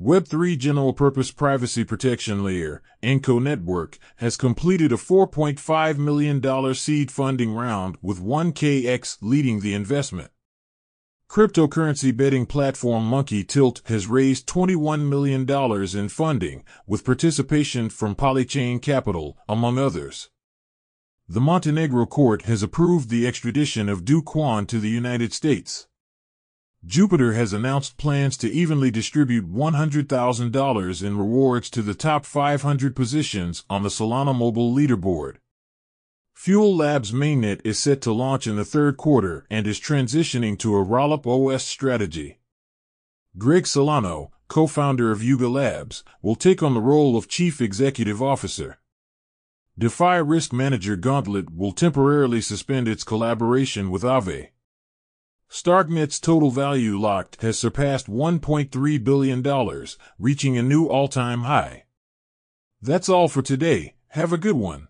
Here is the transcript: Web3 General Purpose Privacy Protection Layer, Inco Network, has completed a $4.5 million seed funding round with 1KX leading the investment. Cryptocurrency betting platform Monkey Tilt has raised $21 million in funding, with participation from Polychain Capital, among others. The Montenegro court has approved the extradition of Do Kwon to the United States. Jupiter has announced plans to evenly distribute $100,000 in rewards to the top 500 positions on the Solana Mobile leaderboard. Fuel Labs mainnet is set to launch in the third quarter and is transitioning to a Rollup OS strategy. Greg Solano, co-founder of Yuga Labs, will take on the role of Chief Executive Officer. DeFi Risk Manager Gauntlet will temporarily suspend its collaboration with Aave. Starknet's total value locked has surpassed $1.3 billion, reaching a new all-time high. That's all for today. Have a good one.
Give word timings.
Web3 0.00 0.58
General 0.58 0.92
Purpose 0.92 1.30
Privacy 1.30 1.84
Protection 1.84 2.42
Layer, 2.42 2.82
Inco 3.00 3.40
Network, 3.40 3.96
has 4.16 4.36
completed 4.36 4.90
a 4.90 4.96
$4.5 4.96 5.98
million 5.98 6.74
seed 6.74 7.12
funding 7.12 7.54
round 7.54 7.96
with 8.02 8.20
1KX 8.20 9.18
leading 9.22 9.60
the 9.60 9.72
investment. 9.72 10.32
Cryptocurrency 11.30 12.14
betting 12.14 12.44
platform 12.44 13.04
Monkey 13.04 13.44
Tilt 13.44 13.82
has 13.84 14.08
raised 14.08 14.48
$21 14.48 15.08
million 15.08 15.48
in 15.48 16.08
funding, 16.08 16.64
with 16.88 17.04
participation 17.04 17.88
from 17.88 18.16
Polychain 18.16 18.82
Capital, 18.82 19.38
among 19.48 19.78
others. 19.78 20.28
The 21.28 21.40
Montenegro 21.40 22.06
court 22.06 22.42
has 22.42 22.64
approved 22.64 23.10
the 23.10 23.28
extradition 23.28 23.88
of 23.88 24.04
Do 24.04 24.22
Kwon 24.22 24.66
to 24.66 24.80
the 24.80 24.90
United 24.90 25.32
States. 25.32 25.86
Jupiter 26.86 27.32
has 27.32 27.54
announced 27.54 27.96
plans 27.96 28.36
to 28.36 28.50
evenly 28.50 28.90
distribute 28.90 29.50
$100,000 29.50 31.02
in 31.02 31.18
rewards 31.18 31.70
to 31.70 31.80
the 31.80 31.94
top 31.94 32.26
500 32.26 32.94
positions 32.94 33.64
on 33.70 33.82
the 33.82 33.88
Solana 33.88 34.36
Mobile 34.36 34.74
leaderboard. 34.74 35.36
Fuel 36.34 36.76
Labs 36.76 37.10
mainnet 37.10 37.60
is 37.64 37.78
set 37.78 38.02
to 38.02 38.12
launch 38.12 38.46
in 38.46 38.56
the 38.56 38.66
third 38.66 38.98
quarter 38.98 39.46
and 39.48 39.66
is 39.66 39.80
transitioning 39.80 40.58
to 40.58 40.76
a 40.76 40.84
Rollup 40.84 41.26
OS 41.26 41.64
strategy. 41.64 42.38
Greg 43.38 43.66
Solano, 43.66 44.32
co-founder 44.48 45.10
of 45.10 45.22
Yuga 45.22 45.48
Labs, 45.48 46.04
will 46.20 46.36
take 46.36 46.62
on 46.62 46.74
the 46.74 46.82
role 46.82 47.16
of 47.16 47.28
Chief 47.28 47.62
Executive 47.62 48.22
Officer. 48.22 48.78
DeFi 49.78 50.20
Risk 50.22 50.52
Manager 50.52 50.96
Gauntlet 50.96 51.54
will 51.54 51.72
temporarily 51.72 52.42
suspend 52.42 52.88
its 52.88 53.04
collaboration 53.04 53.90
with 53.90 54.02
Aave. 54.02 54.50
Starknet's 55.48 56.18
total 56.18 56.50
value 56.50 56.98
locked 56.98 57.40
has 57.42 57.58
surpassed 57.58 58.08
$1.3 58.08 59.04
billion, 59.04 59.86
reaching 60.18 60.58
a 60.58 60.62
new 60.62 60.86
all-time 60.86 61.42
high. 61.42 61.84
That's 62.82 63.08
all 63.08 63.28
for 63.28 63.42
today. 63.42 63.94
Have 64.08 64.32
a 64.32 64.38
good 64.38 64.56
one. 64.56 64.88